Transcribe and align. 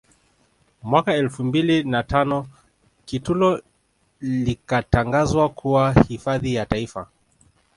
Mwaka 0.83 1.13
elfu 1.13 1.43
mbili 1.43 1.83
na 1.83 2.03
tano 2.03 2.47
Kitulo 3.05 3.61
likatangazwa 4.21 5.49
kuwa 5.49 5.93
hifadhi 5.93 6.53
ya 6.55 6.65
Taifa 6.65 7.07